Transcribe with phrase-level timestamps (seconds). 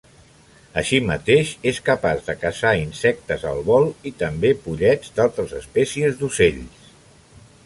[0.81, 6.93] Així mateix, és capaç de caçar insectes al vol i també pollets d'altres espècies d'ocells.